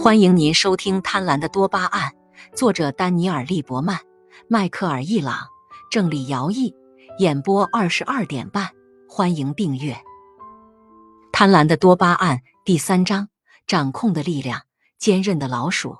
[0.00, 2.10] 欢迎您收听《贪婪的多巴胺》，
[2.56, 3.98] 作者丹尼尔·利伯曼、
[4.48, 5.48] 迈克尔·易朗，
[5.90, 6.72] 郑李尧译，
[7.18, 8.70] 演播二十二点半。
[9.08, 9.92] 欢迎订阅
[11.32, 13.28] 《贪婪的多巴胺》第三章：
[13.66, 14.62] 掌控的力量。
[14.98, 15.98] 坚韧的老鼠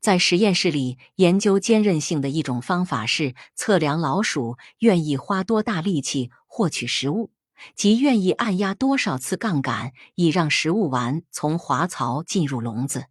[0.00, 7.30] 在实验室里研究坚韧性的一种方法是测量老鼠愿意花多大力气获取食物。
[7.74, 13.06] 即愿意按压多少次杠杆，以让食物丸从滑槽进入笼子。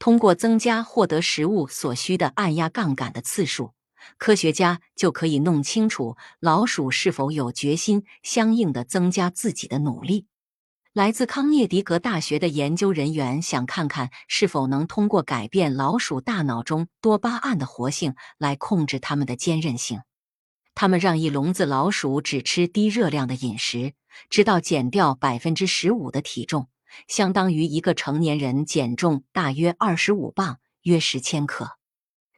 [0.00, 3.74] 通过增加获得食物所需的按压杠杆的次数，
[4.16, 10.26] 科学家就可以弄清楚老鼠是否有决心相应的增加自己的努力。
[10.94, 20.00] 来自康涅狄格大学的研究人员想看看是否能通过改变老鼠大脑中多巴胺的活性来控制它们的坚韧性。
[20.74, 23.92] 他们让一笼子老鼠只吃低热量的饮食，
[24.30, 26.68] 直到减掉百分之十五的体重，
[27.08, 31.72] 相当于一个成年人减重大约二十五磅，约十千克。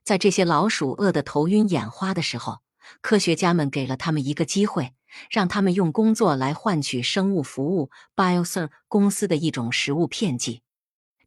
[0.05, 2.59] 在这些老鼠饿得头晕眼花的时候，
[3.01, 4.93] 科学家们给了他们一个机会，
[5.31, 10.63] 让他们用工作来换取生物服务 Biosen 公司的一种食物片剂。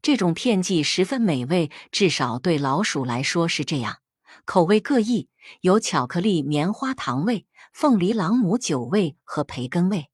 [0.02, 3.98] 这种片剂十分美味，至少对老鼠来说是这样。
[4.44, 5.30] 口味各异，
[5.62, 10.10] 有巧克力棉花糖味、凤梨朗姆酒味和培根味。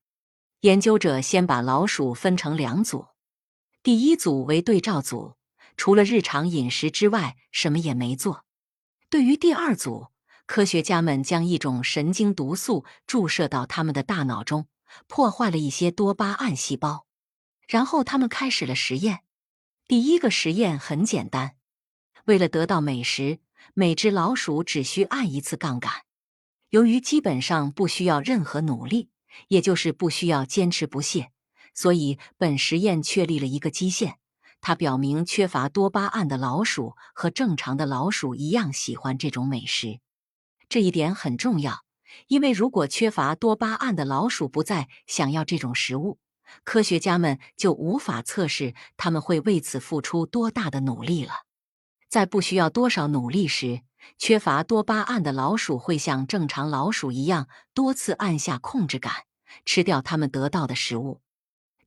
[0.61, 3.07] 研究者先把老鼠分成两组，
[3.81, 5.33] 第一组为对照组，
[5.75, 8.45] 除了日常饮食之外，什么也没做。
[9.09, 10.09] 对于第二组，
[10.45, 14.67] 科学家们将一种神经毒素注射到他们的大脑中，
[15.07, 17.07] 破坏了一些多巴胺细胞。
[17.67, 19.21] 然后他们开始了实验。
[19.87, 21.55] 第一个实验很简单，
[22.25, 23.39] 为了得到美食。
[23.73, 25.91] 每只老鼠只需按一次杠杆，
[26.69, 29.09] 由于基本上不需要任何努力，
[29.47, 31.31] 也就是不需要坚持不懈，
[31.73, 34.17] 所以本实验确立了一个基线。
[34.59, 39.99] 它表明缺乏多巴胺的老鼠和正常的老鼠一样喜欢这种美食。
[40.69, 41.83] 这一点很重要，
[42.27, 46.19] 因为如果缺乏多巴胺的老鼠不再想要这种食物，
[46.63, 51.33] 科学家们就无法测试他们会为此付出多大的努力了。
[52.07, 53.81] 在不需要多少努力时，
[54.17, 59.13] 缺乏多巴胺的老鼠会像正常老鼠一样多次按下控制杆，
[59.65, 61.21] 吃掉它们得到的食物。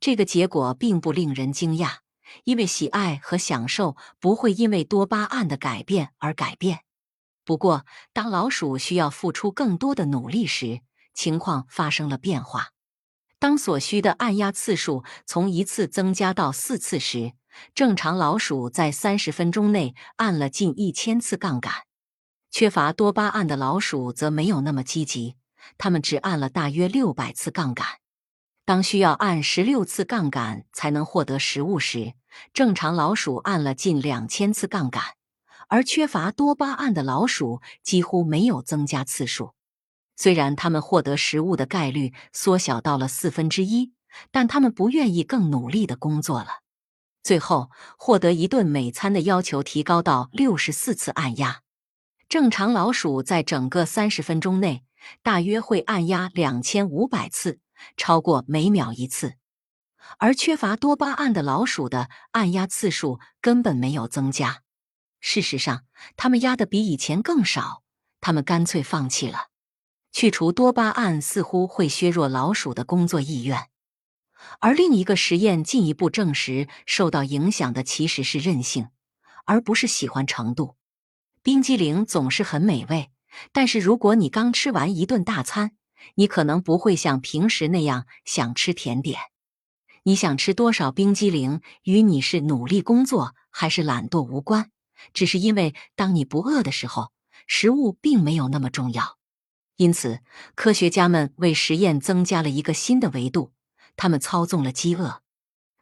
[0.01, 1.99] 这个结果并不令人惊讶，
[2.45, 6.81] 因为喜爱和享受不会因为多巴胺的改变而改变。
[7.45, 10.81] 不过，当老鼠需要付出更多的努力时，
[11.13, 12.71] 情况发生了变化。
[13.39, 17.35] 当所需的按压次数从一次增加到四次时，
[17.75, 21.73] 正常老鼠在三十分钟内按了近一千次杠杆，
[22.57, 25.35] 缺乏多巴胺的老鼠则没有那么积极，
[25.77, 27.85] 它们只按了大约六百次杠杆。
[28.65, 32.15] 当需要按十六次杠杆才能获得食物时，
[32.53, 35.03] 正常老鼠按了近两千次杠杆，
[35.67, 39.55] 而缺乏多巴胺的老鼠几乎没有增加次数。
[40.15, 43.95] 虽然它们获得食物的概率缩小到了四分之一，
[44.31, 46.61] 但它们不愿意更努力的工作了。
[47.25, 51.64] 最后，获得一顿美餐的要求提高到六十四次按压。
[52.29, 54.85] 正常老鼠在整个三十分钟内
[55.23, 57.61] 大约会按压两千五百次，
[57.97, 59.35] 超过每秒一次。
[60.19, 64.63] 而缺乏多巴胺的老鼠的按压次数根本没有增加。
[65.21, 65.85] 事实上，
[66.17, 67.83] 它们压的比以前更少。
[68.21, 69.49] 它们干脆放弃了。
[70.13, 73.69] 去除多巴胺似乎会削弱老鼠的工作意愿。
[74.61, 78.89] 而另一个实验进一步证实，受到影响的其实是韧性，
[79.45, 80.77] 而不是喜欢程度。
[81.45, 83.11] 冰激凌总是很美味，
[83.53, 85.73] 但是如果你刚吃完一顿大餐，
[86.15, 89.21] 你可能不会像平时那样想吃甜点。
[90.05, 94.71] 你想吃多少冰激凌，与你是努力工作还是懒惰无关，
[95.13, 97.13] 只是因为当你不饿的时候，
[97.47, 99.19] 食物并没有那么重要。
[99.77, 100.21] 因此，
[100.55, 103.53] 科学家们为实验增加了一个新的维度。
[103.97, 105.21] 他们操纵了饥饿。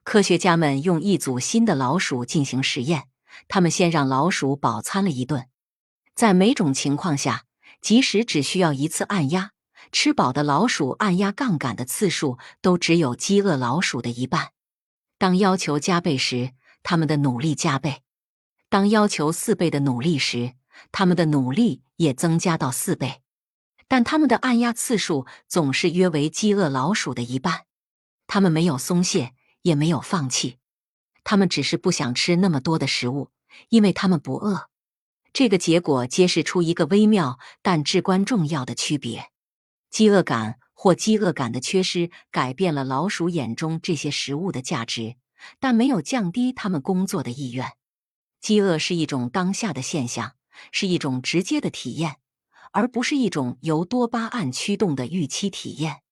[0.02, 3.04] 科学家们用一组新的老鼠进行实验。
[3.48, 5.46] 他们先让老鼠饱餐了一顿，
[6.14, 7.44] 在每种情况下，
[7.80, 9.52] 即使只需要一次按压，
[9.90, 14.52] 吃饱的老鼠按压杠杆的次数都只有饥饿老鼠的一半。
[15.18, 18.02] 当要求加倍时，他们的努力加倍；
[18.68, 20.54] 当要求四倍的努力时，
[20.90, 23.22] 他们的努力也增加到四倍。
[23.88, 27.66] 但他们的按压次数总是约为饥饿老鼠的一半。
[28.26, 30.56] 他们没有松懈，也没有放弃，
[31.24, 33.28] 他们只是不想吃那么多的食物，
[33.68, 34.68] 因为他们不饿。
[35.32, 39.30] 这个结果揭示出一个微妙但至关重要的区别：
[39.90, 45.16] 饥饿感或饥饿感的缺失改变了老鼠眼中这些食物的价值，
[45.58, 47.72] 但没有降低他们工作的意愿。
[48.40, 50.32] 饥饿是一种当下的现象，
[50.70, 52.16] 是一种直接的体验，
[52.72, 56.02] 而不是一种由多巴胺驱动的预期体验。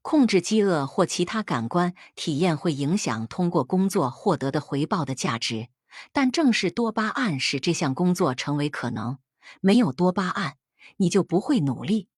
[0.00, 5.68] 控制饥饿或其他感官体验会影响通过工作获得的回报的价值，
[6.12, 9.18] 但正是多巴胺使这项工作成为可能。
[9.60, 10.56] 没有多巴胺，
[10.96, 12.08] 你就不会努力。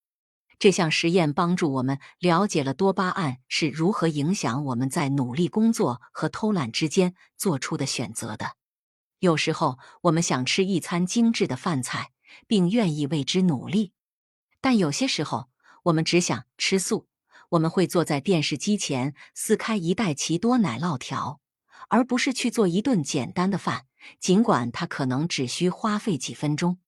[0.59, 8.53] 这项实验帮助我们了解了多巴胺是如何影响我们在努力工作和偷懒之间做出的选择的。
[9.19, 12.13] 有时候，我们想吃一餐精致的饭菜，
[12.47, 13.93] 并愿意为之努力；
[14.61, 15.49] 但有些时候，
[15.85, 17.07] 我们只想吃素。
[17.51, 21.41] 我们会坐在电视机前撕开一袋奇多奶酪条，
[21.89, 23.87] 而不是去做一顿简单的饭，
[24.21, 26.79] 尽管它可能只需花费几分钟。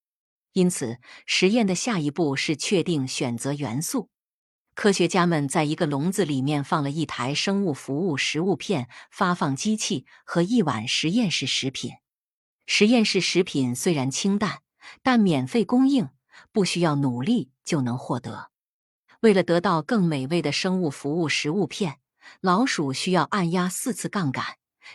[0.53, 4.09] 因此，实验的下一步是确定选择元素。
[4.75, 11.93] 科学家们在一个笼子里面放了一台生物服务食物片发放机器和一碗实验室食品。
[12.67, 14.63] 实验室食品虽然清淡，
[15.03, 16.09] 但免费供应，
[16.53, 18.51] 不需要努力就能获得。
[19.21, 21.99] 为了得到更美味的生物服务食物片，
[22.41, 24.45] 老鼠需要按压四次杠杆。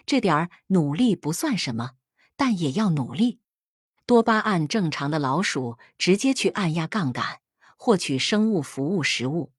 [0.05, 1.91] 这点儿努力不算什么，
[2.35, 3.39] 但也要努力。
[4.05, 7.39] 多巴胺正常的老鼠直接去按压杠杆，
[7.77, 9.51] 获取生物服务食物。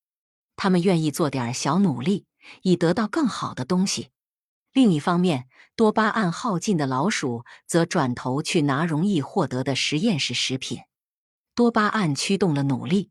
[0.57, 2.27] 他们愿意做点小努力，
[2.63, 4.11] 以得到更好的东西。
[4.73, 10.81] 另一方面，多巴胺耗尽的老鼠则转头去拿容易获得的实验室食品。
[11.55, 13.11] 多巴胺驱动了努力。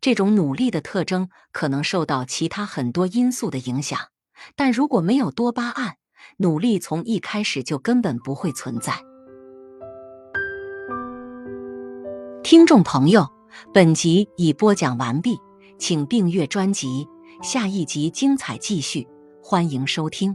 [0.00, 4.10] 这种努力的特征可能受到其他很多因素的影响，
[4.54, 5.96] 但如果没有多巴胺，
[6.38, 8.92] 努力从一开始就根本不会存在。
[12.42, 13.26] 听众朋友，
[13.74, 15.36] 本集已播讲完毕，
[15.78, 17.06] 请订阅专辑，
[17.42, 19.06] 下一集精彩继续，
[19.42, 20.34] 欢迎收听。